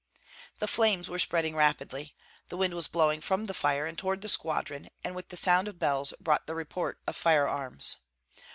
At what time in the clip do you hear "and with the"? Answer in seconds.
5.03-5.37